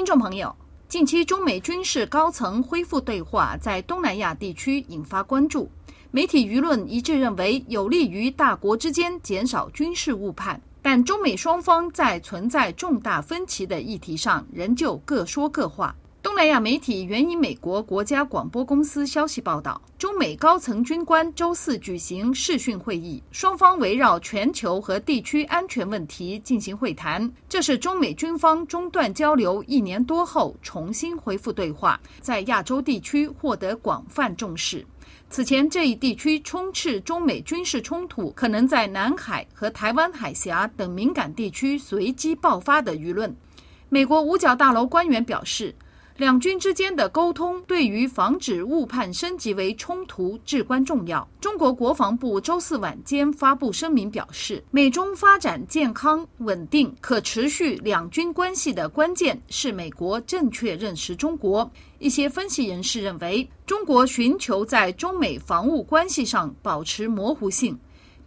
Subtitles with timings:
[0.00, 0.56] 听众朋友，
[0.88, 5.70] 近期中美军事高层恢复对话，在东南亚地区引发关注。
[6.10, 10.58] 媒体舆论一致认为，有利于大国之间减少军事误判。
[10.80, 15.94] 但中美双方在存在重大分歧的议题上，仍旧各说各话。
[16.22, 27.30] 东南亚媒体援引美国国家广播公司消息报道，中美高层军官周四举行视讯会议，双方围绕全球和地区安全问题进行会谈。
[27.48, 34.84] 这是中美军方中断交流一年多后重新恢复对话，在亚洲地区获得广泛重视。
[35.30, 43.34] 此前，这一地区充斥中美军事冲突，可能在南海和台湾海峡等敏感地区随机爆发的舆论。
[43.88, 45.74] 美国五角大楼官员表示。
[46.16, 51.26] 两军之间的沟通对于防止误判升级为冲突至关重要。
[51.40, 61.70] 中国国防部周四晚间发布声明表示，美中发展健康、稳定、可持续两军关系的关键是美国正确认识中国。
[61.98, 67.78] 一些分析人士认为，中国寻求在中美防务关系上保持模糊性，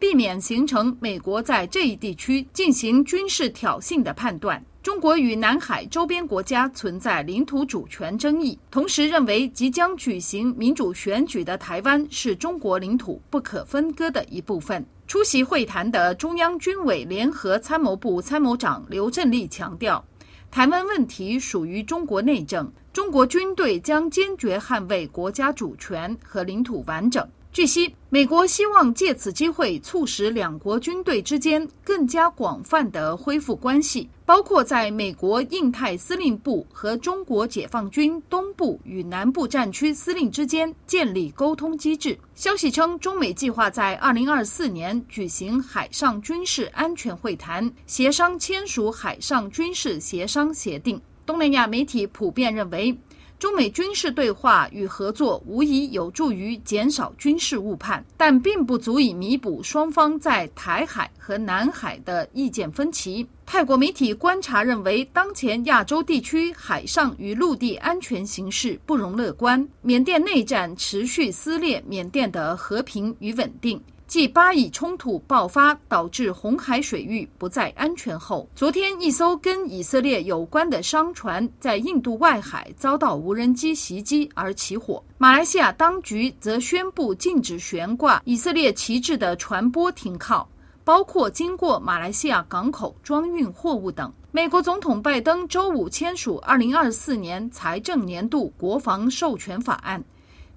[0.04, 4.62] 避免形成美国在这一地区进行军事挑衅的判断。
[4.82, 14.86] 中国与南海周边国家存在领土主权争议，同时认为即将举行民主选举的台湾是中国领土不可分割的一部分。
[15.08, 20.04] 出席会谈的中央军委联合参谋部参谋长刘振立强调，
[20.52, 27.26] 台湾问题属于中国内政，中国军队将坚决捍卫国家主权和领土完整。
[27.54, 42.18] 据悉，美国希望借此机会促使两国军队之间更加广泛的恢复关系，包括在美国印太司令部和中国解放军东部与南部战区司令之间建立沟通机制。
[42.34, 51.00] 消息称，中美计划在二零二四年举行海上军事安全会谈，协商签署海上军事协商协定。
[51.24, 52.98] 东南亚媒体普遍认为。
[53.44, 63.28] 中美军事对话与合作无疑有助于减少军事误判，但并不足以弥补双方在台海和南海的意见分歧。
[63.46, 73.84] 泰国媒体观察认为，当前亚洲地区海上与陆地安全形势不容乐观，缅甸内战持续撕裂缅甸的和平与稳定。
[74.06, 85.04] 继巴以冲突爆发导致红海水域不再安全后，昨天一艘跟以色列有关的商船在印度外海遭到无人机袭击而起火。
[85.18, 90.48] 马来西亚当局则宣布禁止悬挂以色列旗帜的船舶停靠，
[90.84, 94.12] 包括经过马来西亚港口装运货物等。
[94.32, 100.04] 美国总统拜登周五签署2024年财政年度国防授权法案。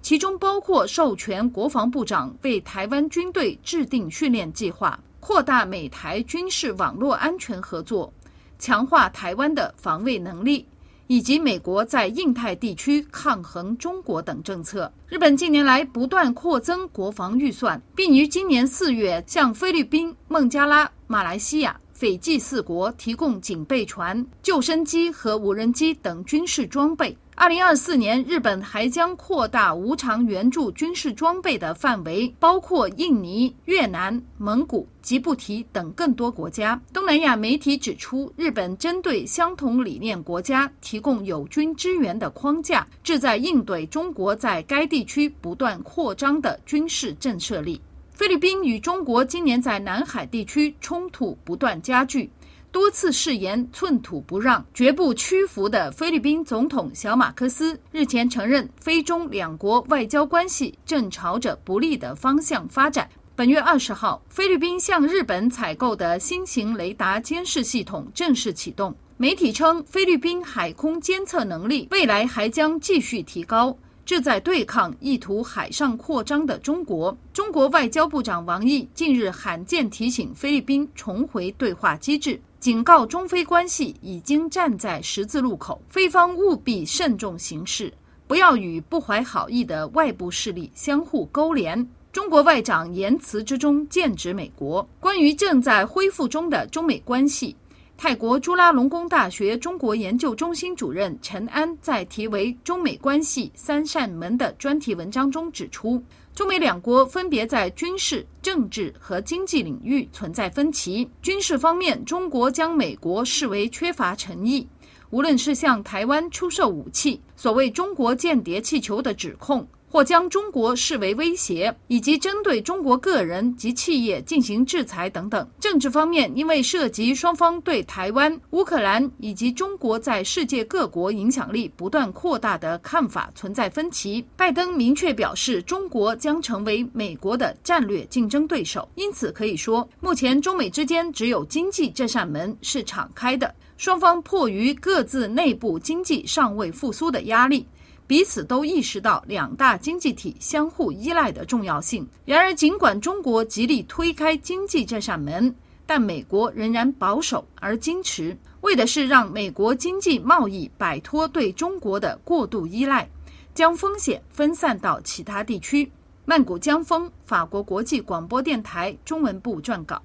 [0.06, 8.14] 其中包括授权国防部长为台湾军队制定训练计划、扩大美台军事网络安全合作、
[8.56, 10.64] 强化台湾的防卫能力，
[11.08, 14.92] 以及美国在印太地区抗衡中国等政策。
[15.08, 27.16] 日本近年来不断扩增国防预算，并于今年四月向菲律宾、孟加拉、马来西亚、斐济四国提供警备船、救生机和无人机等军事装备。
[27.34, 36.80] 二零二四年，日本还将扩大无偿援助军事装备的范围，包括印尼、越南、蒙古、吉布提等更多国家。
[36.92, 47.78] 东南亚媒体指出，日本针对相同理念国家提供友军支援的框架，旨在应对中国在该地区不断扩张的军事震慑力。
[48.16, 52.30] 菲律宾与中国今年在南海地区冲突不断加剧。
[52.72, 63.06] 多次誓言寸土不让、绝不屈服的菲律宾总统小马克思日前承认，菲中两国外交关系正朝着不利的方向发展。
[63.34, 68.96] 本月二十号，菲律宾向日本采购的新型雷达监视系统正式启动。
[69.18, 73.76] 媒体称，菲律宾海空监测能力未来还将继续提高，
[74.06, 77.14] 这在对抗意图海上扩张的中国。
[77.32, 82.40] 中国外交部长王毅近日罕见提醒菲律宾重回对话机制。
[82.60, 87.92] 警告中非关系已经站在十字路口，菲方务必慎重行事，
[88.28, 91.84] 不要与不怀好意的外部势力相互勾连。
[92.12, 94.88] 中国外长言辞之中剑指美国。
[95.00, 97.56] 关于正在恢复中的中美关系，
[97.98, 106.02] 泰国朱拉隆功大学中国研究中心主任陈安在题为《中美关系三扇门》的专题文章中指出。
[106.34, 111.10] 中美两国分别在军事、政治和经济领域存在分歧。
[111.22, 114.68] 军事方面，中国将美国视为缺乏诚意，
[115.08, 125.48] 无论是向台湾出售武器、所谓“中国间谍气球”的指控，或将中国视为威胁，以及针对中国个人及企业进行制裁等等。
[125.58, 134.24] 政治方面，因为涉及双方对台湾、乌克兰以及中国在世界各国影响力不断扩大的看法存在分歧。
[134.36, 138.88] 拜登明确表示，中国将成为美国的战略竞争对手。
[138.96, 143.54] 因此，可以说，目前中美之间只有经济这扇门是敞开的。
[143.76, 147.66] 双方迫于各自内部经济尚未复苏的压力。
[148.06, 152.06] 彼此都意识到两大经济体相互依赖的重要性。
[152.24, 155.54] 然而，尽管中国极力推开经济这扇门，
[155.84, 163.08] 但美国仍然保守而矜持，为的是让美国经济贸易摆脱对中国的过度依赖，
[163.54, 165.90] 将风险分散到其他地区。
[166.24, 170.02] 曼谷江峰，法国国际广播电台中文部撰稿。